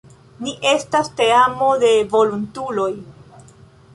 Ni 0.45 0.53
estas 0.69 1.09
teamo 1.19 1.67
de 1.85 1.91
volontuloj. 2.15 2.91